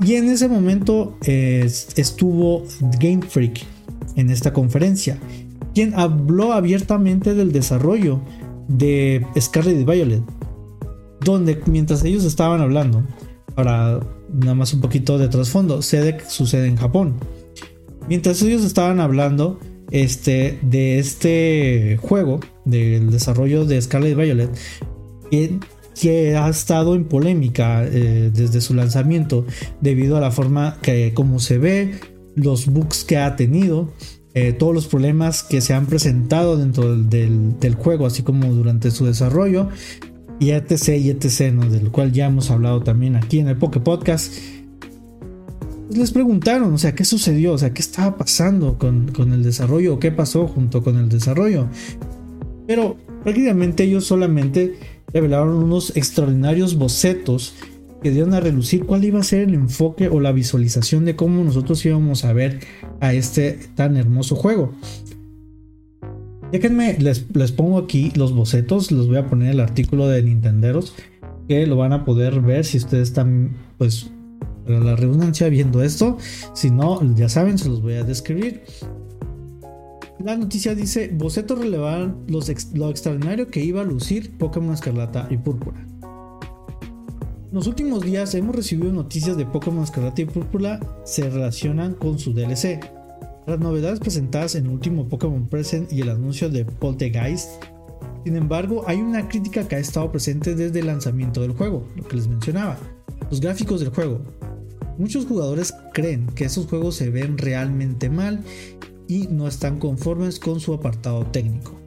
[0.00, 2.62] Y en ese momento estuvo
[3.00, 3.66] Game Freak
[4.14, 5.18] en esta conferencia,
[5.74, 8.20] quien habló abiertamente del desarrollo
[8.68, 10.22] de Scarlet Violet,
[11.20, 13.02] donde mientras ellos estaban hablando,
[13.54, 14.00] para
[14.32, 17.14] nada más un poquito de trasfondo, SEDEC sucede en Japón.
[18.08, 19.58] Mientras ellos estaban hablando
[19.90, 24.50] este, de este juego, del desarrollo de Scarlet Violet,
[25.94, 29.44] que, ha estado en polémica eh, desde su lanzamiento
[29.80, 32.00] debido a la forma que como se ve,
[32.36, 33.90] los bugs que ha tenido,
[34.34, 39.04] eh, todos los problemas que se han presentado dentro del, juego, así como durante su
[39.04, 39.68] desarrollo,
[40.38, 40.96] y etc.
[40.98, 44.32] y etc., del cual ya hemos hablado también aquí en el Poke Podcast.
[45.90, 47.54] Les preguntaron, o sea, ¿qué sucedió?
[47.54, 49.94] O sea, ¿qué estaba pasando con, con el desarrollo?
[49.94, 51.66] ¿O qué pasó junto con el desarrollo?
[52.66, 54.74] Pero prácticamente ellos solamente
[55.12, 57.54] revelaron unos extraordinarios bocetos
[58.02, 61.42] que dieron a relucir cuál iba a ser el enfoque o la visualización de cómo
[61.42, 62.60] nosotros íbamos a ver
[63.00, 64.72] a este tan hermoso juego.
[66.52, 70.94] Déjenme, les, les pongo aquí los bocetos, los voy a poner el artículo de Nintenderos,
[71.46, 74.10] que lo van a poder ver si ustedes están, pues,
[74.64, 76.16] para la redundancia viendo esto.
[76.54, 78.62] Si no, ya saben, se los voy a describir.
[80.24, 85.36] La noticia dice, bocetos relevan los lo extraordinario que iba a lucir Pokémon Escarlata y
[85.36, 85.86] Púrpura.
[86.00, 92.18] En los últimos días hemos recibido noticias de Pokémon Escarlata y Púrpura se relacionan con
[92.18, 92.97] su DLC.
[93.48, 97.64] Las novedades presentadas en el último Pokémon Present y el anuncio de Poltergeist.
[98.22, 102.06] Sin embargo, hay una crítica que ha estado presente desde el lanzamiento del juego, lo
[102.06, 102.76] que les mencionaba.
[103.30, 104.20] Los gráficos del juego.
[104.98, 108.44] Muchos jugadores creen que esos juegos se ven realmente mal
[109.06, 111.80] y no están conformes con su apartado técnico.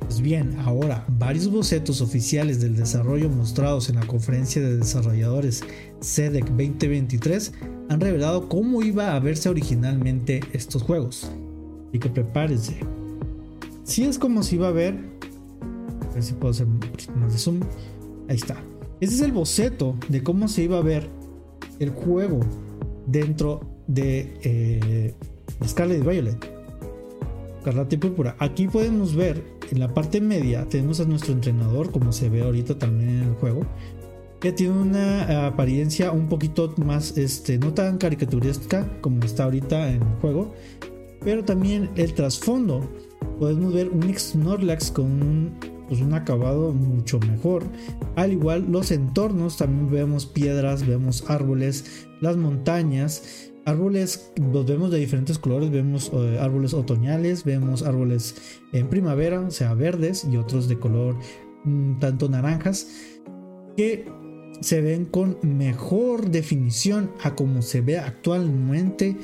[0.00, 5.62] Pues bien, ahora varios bocetos oficiales del desarrollo mostrados en la conferencia de desarrolladores
[6.00, 7.52] CEDEC 2023
[7.88, 11.30] han revelado cómo iba a verse originalmente estos juegos.
[11.92, 12.78] Y que prepárense.
[13.84, 14.94] Si es como si iba a ver.
[16.10, 16.66] A ver si puedo hacer
[17.16, 17.60] más de zoom.
[18.28, 18.62] Ahí está.
[19.00, 21.08] Este es el boceto de cómo se iba a ver
[21.78, 22.40] el juego
[23.06, 25.14] dentro de eh,
[25.66, 26.58] Scarlet Violet.
[27.64, 28.36] Carlate y Púrpura.
[28.38, 32.78] Aquí podemos ver en la parte media tenemos a nuestro entrenador, como se ve ahorita
[32.78, 33.66] también en el juego,
[34.40, 40.02] que tiene una apariencia un poquito más, este, no tan caricaturesca como está ahorita en
[40.02, 40.54] el juego,
[41.24, 42.88] pero también el trasfondo.
[43.38, 45.54] Podemos ver un Snorlax con un,
[45.88, 47.64] pues un acabado mucho mejor.
[48.16, 54.98] Al igual los entornos, también vemos piedras, vemos árboles, las montañas árboles los vemos de
[54.98, 60.68] diferentes colores, vemos eh, árboles otoñales, vemos árboles en primavera, o sea, verdes y otros
[60.68, 61.16] de color
[61.64, 62.88] mm, tanto naranjas,
[63.76, 64.06] que
[64.60, 69.16] se ven con mejor definición a como se ve actualmente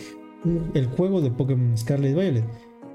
[0.74, 2.44] el juego de Pokémon Scarlet Violet.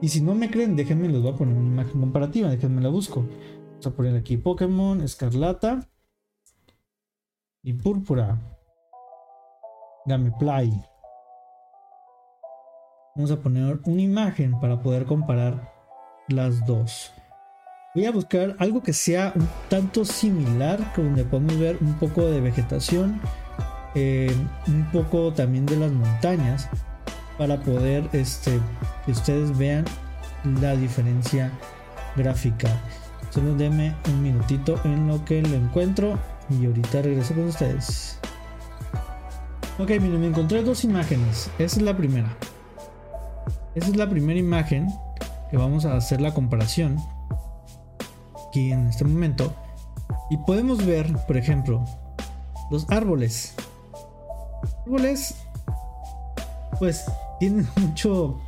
[0.01, 2.89] Y si no me creen, déjenme, les voy a poner una imagen comparativa, déjenme la
[2.89, 3.25] busco.
[3.71, 5.89] Vamos a poner aquí Pokémon Escarlata
[7.63, 8.39] y Púrpura.
[10.05, 10.71] Gameplay.
[13.19, 15.73] Vamos a poner una imagen para poder comparar
[16.29, 17.11] las dos.
[17.93, 22.39] Voy a buscar algo que sea un tanto similar, donde podemos ver un poco de
[22.39, 23.19] vegetación,
[23.93, 24.33] eh,
[24.67, 26.69] un poco también de las montañas,
[27.37, 28.57] para poder este,
[29.05, 29.83] que ustedes vean
[30.61, 31.51] la diferencia
[32.15, 32.69] gráfica.
[33.31, 36.17] Solo denme un minutito en lo que lo encuentro
[36.49, 38.17] y ahorita regreso con ustedes.
[39.77, 41.51] Ok, miren, me encontré dos imágenes.
[41.59, 42.33] Esa es la primera.
[43.79, 44.89] Esa es la primera imagen
[45.49, 46.97] que vamos a hacer la comparación
[48.49, 49.53] aquí en este momento.
[50.29, 51.85] Y podemos ver, por ejemplo,
[52.71, 53.55] los árboles.
[54.85, 55.33] Árboles,
[56.77, 57.05] pues
[57.39, 58.41] tienen mucho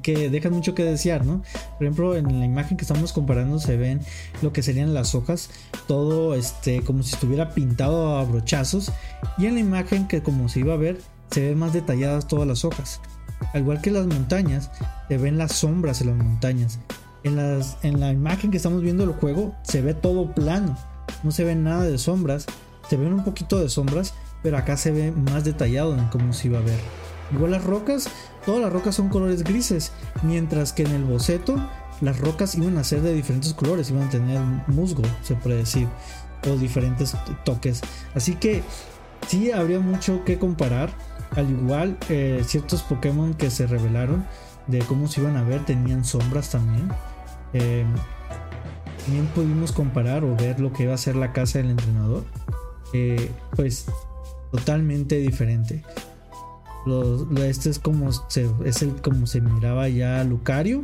[0.00, 1.42] que dejan mucho que desear, ¿no?
[1.76, 4.00] Por ejemplo, en la imagen que estamos comparando se ven
[4.42, 5.50] lo que serían las hojas,
[5.88, 8.92] todo este como si estuviera pintado a brochazos
[9.38, 11.00] y en la imagen que como se iba a ver
[11.32, 13.00] se ven más detalladas todas las hojas.
[13.52, 14.70] Al igual que las montañas,
[15.08, 16.78] se ven las sombras en las montañas.
[17.24, 20.76] En, las, en la imagen que estamos viendo del juego se ve todo plano,
[21.22, 22.46] no se ve nada de sombras,
[22.88, 26.48] se ven un poquito de sombras, pero acá se ve más detallado en cómo se
[26.48, 26.78] iba a ver.
[27.32, 28.08] Igual las rocas,
[28.46, 31.56] todas las rocas son colores grises, mientras que en el boceto
[32.00, 35.88] las rocas iban a ser de diferentes colores, iban a tener musgo, se puede decir,
[36.48, 37.80] o diferentes toques.
[38.14, 38.62] Así que
[39.26, 40.90] sí habría mucho que comparar.
[41.36, 44.24] Al igual, eh, ciertos Pokémon que se revelaron
[44.66, 46.88] de cómo se iban a ver tenían sombras también.
[47.52, 47.84] Eh,
[49.04, 52.24] también pudimos comparar o ver lo que iba a ser la casa del entrenador.
[53.56, 53.86] Pues
[54.50, 55.82] totalmente diferente.
[57.36, 58.94] este es como se, es el
[59.26, 60.82] se miraba ya Lucario.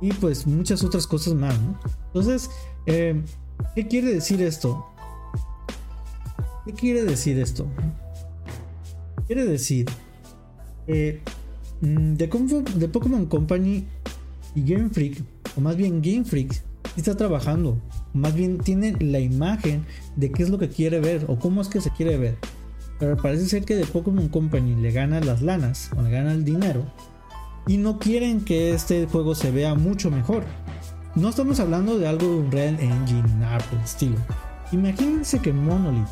[0.00, 1.58] Y pues muchas otras cosas más,
[2.06, 2.50] Entonces,
[2.84, 4.86] ¿qué quiere decir esto?
[6.64, 7.66] ¿Qué quiere decir esto?
[9.26, 9.86] Quiere decir
[10.86, 11.20] que
[11.80, 13.86] mm, de, Pokémon Company
[14.54, 15.22] y Game Freak,
[15.56, 16.62] o más bien Game Freak,
[16.96, 17.80] está trabajando,
[18.12, 19.84] más bien tiene la imagen
[20.16, 22.36] de qué es lo que quiere ver o cómo es que se quiere ver.
[22.98, 26.44] Pero parece ser que de Pokémon Company le gana las lanas o le gana el
[26.44, 26.84] dinero
[27.66, 30.44] y no quieren que este juego se vea mucho mejor.
[31.14, 33.22] No estamos hablando de algo de un Real Engine,
[33.72, 34.16] el estilo.
[34.72, 36.08] Imagínense que Monolith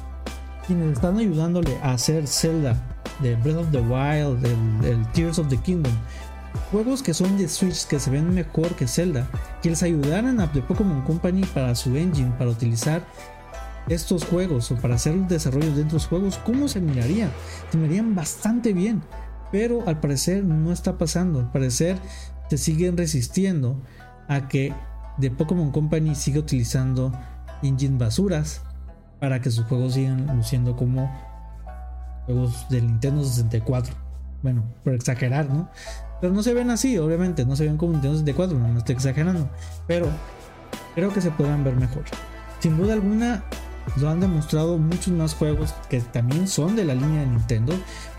[0.67, 5.57] quienes están ayudándole a hacer Zelda, de Breath of the Wild, del, Tears of the
[5.57, 5.93] Kingdom,
[6.71, 9.29] juegos que son de Switch que se ven mejor que Zelda,
[9.63, 13.03] que les ayudaran a The Pokémon Company para su engine, para utilizar
[13.89, 17.31] estos juegos o para hacer desarrollos de estos juegos, ¿cómo se miraría?
[17.71, 19.03] Se mirarían bastante bien,
[19.51, 21.99] pero al parecer no está pasando, al parecer
[22.49, 23.81] se siguen resistiendo
[24.29, 24.73] a que
[25.21, 27.13] The Pokémon Company siga utilizando
[27.63, 28.63] engine basuras
[29.21, 31.32] para que sus juegos sigan luciendo como
[32.27, 33.95] juegos del Nintendo 64.
[34.43, 35.71] Bueno, por exagerar, ¿no?
[36.21, 38.95] Pero no se ven así, obviamente, no se ven como Nintendo 64, no me estoy
[38.95, 39.49] exagerando.
[39.87, 40.07] Pero
[40.95, 42.05] creo que se podrán ver mejor.
[42.61, 43.45] Sin duda alguna,
[43.97, 47.75] lo han demostrado muchos más juegos que también son de la línea de Nintendo,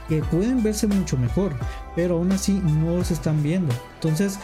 [0.10, 1.54] que pueden verse mucho mejor,
[1.96, 3.74] pero aún así no se están viendo.
[3.96, 4.38] Entonces,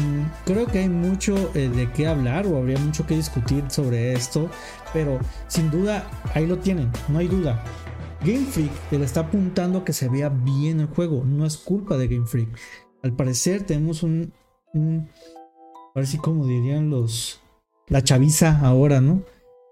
[0.00, 4.12] Mm, creo que hay mucho eh, de qué hablar o habría mucho que discutir sobre
[4.12, 4.48] esto,
[4.92, 7.62] pero sin duda ahí lo tienen, no hay duda.
[8.22, 12.08] Game Freak le está apuntando que se vea bien el juego, no es culpa de
[12.08, 12.48] Game Freak.
[13.02, 14.32] Al parecer tenemos un,
[14.74, 15.08] un
[15.94, 17.40] a como dirían los
[17.88, 19.24] la chaviza ahora, ¿no?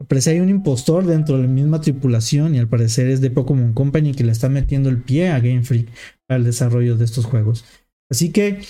[0.09, 3.73] Parece hay un impostor dentro de la misma tripulación y al parecer es de Pokémon
[3.73, 5.89] Company que le está metiendo el pie a Game Freak
[6.27, 7.65] para el desarrollo de estos juegos.
[8.09, 8.61] Así que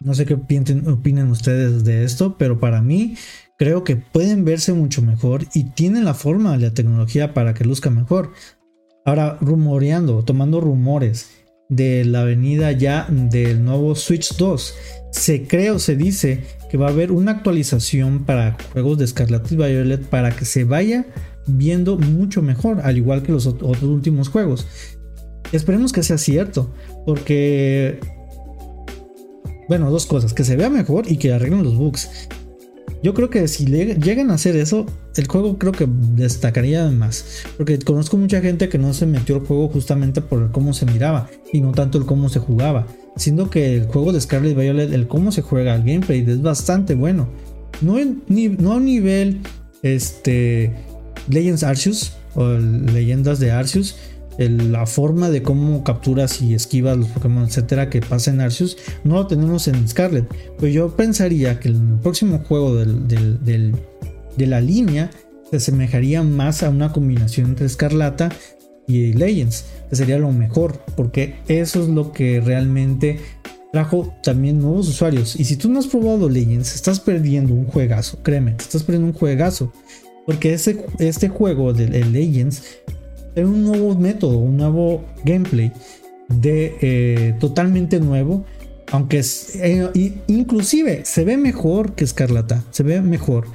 [0.00, 3.16] no sé qué opinen ustedes de esto, pero para mí
[3.58, 7.64] creo que pueden verse mucho mejor y tienen la forma de la tecnología para que
[7.64, 8.32] luzca mejor.
[9.04, 11.30] Ahora, rumoreando, tomando rumores
[11.68, 14.74] de la venida ya del nuevo Switch 2,
[15.12, 19.50] se cree o se dice que va a haber una actualización para juegos de Scarlet
[19.50, 21.06] y Violet para que se vaya
[21.46, 24.66] viendo mucho mejor, al igual que los otros últimos juegos.
[25.52, 26.72] Esperemos que sea cierto,
[27.06, 27.98] porque
[29.70, 32.28] bueno, dos cosas, que se vea mejor y que arreglen los bugs.
[33.02, 34.84] Yo creo que si llegan a hacer eso,
[35.16, 37.44] el juego creo que destacaría más.
[37.56, 41.28] Porque conozco mucha gente que no se metió al juego justamente por cómo se miraba
[41.52, 42.86] y no tanto el cómo se jugaba.
[43.16, 46.94] Siendo que el juego de Scarlet Violet, el cómo se juega, el gameplay es bastante
[46.94, 47.28] bueno.
[47.80, 47.96] No,
[48.28, 49.40] no a nivel
[49.82, 50.74] este,
[51.28, 53.96] Legends Arceus o Leyendas de Arceus,
[54.38, 59.14] la forma de cómo capturas y esquivas los Pokémon, etcétera, que pasa en Arceus, no
[59.16, 60.26] lo tenemos en Scarlet.
[60.58, 63.74] Pues yo pensaría que el próximo juego de
[64.38, 65.10] la línea
[65.50, 68.30] se asemejaría más a una combinación entre Escarlata
[68.86, 73.20] y Legends, que sería lo mejor, porque eso es lo que realmente
[73.72, 75.38] trajo también nuevos usuarios.
[75.38, 79.18] Y si tú no has probado Legends, estás perdiendo un juegazo, créeme, estás perdiendo un
[79.18, 79.72] juegazo.
[80.26, 82.62] Porque ese, este juego de Legends
[83.34, 85.72] es un nuevo método, un nuevo gameplay
[86.28, 88.44] de eh, totalmente nuevo.
[88.92, 89.88] Aunque es, eh,
[90.26, 93.46] inclusive se ve mejor que Escarlata, se ve mejor.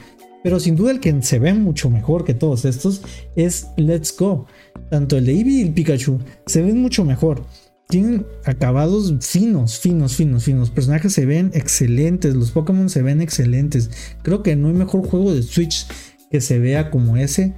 [0.43, 3.01] Pero sin duda el que se ve mucho mejor que todos estos
[3.35, 4.45] es Let's Go.
[4.91, 7.43] Tanto el de Eevee y el Pikachu se ven mucho mejor.
[7.87, 10.59] Tienen acabados finos, finos, finos, finos.
[10.59, 12.35] Los personajes se ven excelentes.
[12.35, 13.89] Los Pokémon se ven excelentes.
[14.21, 15.87] Creo que no hay mejor juego de Switch
[16.29, 17.53] que se vea como ese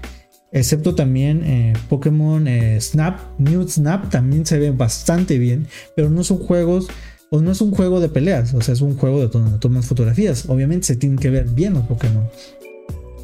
[0.52, 6.24] excepto también eh, Pokémon eh, Snap, New Snap también se ve bastante bien, pero no
[6.24, 6.88] son juegos
[7.30, 9.86] o no es un juego de peleas, o sea, es un juego de donde tomas
[9.86, 10.46] fotografías.
[10.48, 12.28] Obviamente se tienen que ver bien los Pokémon.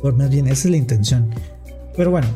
[0.01, 1.33] Por más bien, esa es la intención.
[1.95, 2.27] Pero bueno,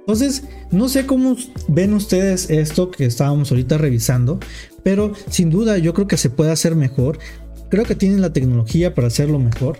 [0.00, 1.36] Entonces, no sé cómo
[1.68, 4.38] ven ustedes esto que estábamos ahorita revisando,
[4.82, 7.18] pero sin duda yo creo que se puede hacer mejor.
[7.68, 9.78] Creo que tienen la tecnología para hacerlo mejor,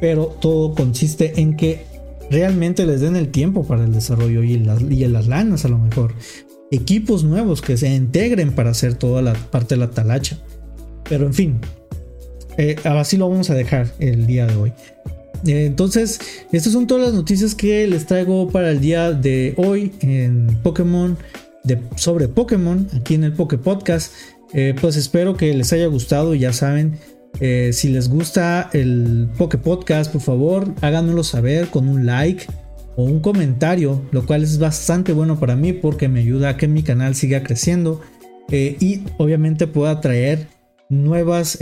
[0.00, 1.84] pero todo consiste en que
[2.30, 5.78] realmente les den el tiempo para el desarrollo y las, y las lanas a lo
[5.78, 6.14] mejor.
[6.70, 10.38] Equipos nuevos que se integren para hacer toda la parte de la talacha.
[11.08, 11.60] Pero en fin,
[12.58, 14.72] eh, así lo vamos a dejar el día de hoy.
[15.46, 16.20] Eh, entonces,
[16.52, 21.16] estas son todas las noticias que les traigo para el día de hoy en Pokémon,
[21.64, 24.12] de, sobre Pokémon, aquí en el Poké Podcast.
[24.52, 26.98] Eh, pues espero que les haya gustado ya saben,
[27.40, 32.46] eh, si les gusta el Poké Podcast, por favor, háganmelo saber con un like
[32.96, 36.68] o un comentario, lo cual es bastante bueno para mí porque me ayuda a que
[36.68, 38.00] mi canal siga creciendo
[38.50, 40.48] y obviamente pueda traer
[40.88, 41.58] nuevas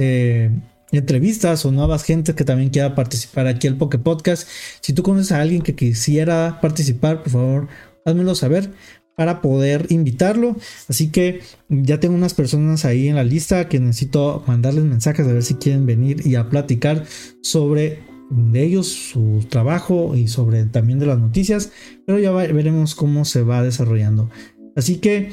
[0.92, 4.48] entrevistas o nuevas gentes que también quiera participar aquí al Poke Podcast.
[4.80, 7.68] Si tú conoces a alguien que quisiera participar, por favor,
[8.04, 8.70] házmelo saber
[9.16, 10.56] para poder invitarlo.
[10.88, 15.32] Así que ya tengo unas personas ahí en la lista que necesito mandarles mensajes a
[15.32, 17.04] ver si quieren venir y a platicar
[17.42, 21.72] sobre de ellos, su trabajo y sobre también de las noticias.
[22.06, 24.30] Pero ya veremos cómo se va desarrollando.
[24.76, 25.32] Así que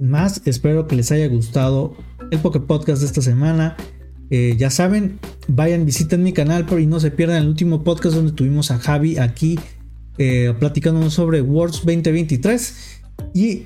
[0.00, 1.96] más espero que les haya gustado
[2.30, 3.76] el Poke Podcast de esta semana.
[4.30, 8.32] Eh, ya saben, vayan, visiten mi canal y no se pierdan el último podcast donde
[8.32, 9.58] tuvimos a Javi aquí
[10.18, 12.74] eh, platicándonos sobre Words 2023
[13.34, 13.62] y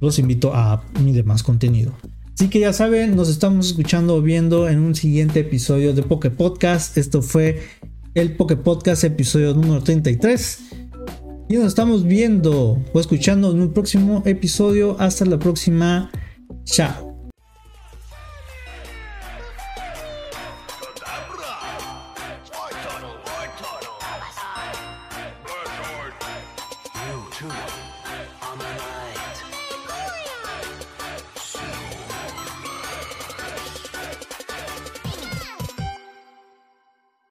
[0.00, 1.92] los invito a mi demás contenido.
[2.34, 6.30] Así que ya saben, nos estamos escuchando o viendo en un siguiente episodio de Poke
[6.30, 6.96] Podcast.
[6.96, 7.62] Esto fue
[8.14, 10.58] el Poke Podcast episodio número 33.
[11.48, 14.96] Y nos estamos viendo o escuchando en un próximo episodio.
[15.00, 16.10] Hasta la próxima.
[16.64, 17.07] Chao.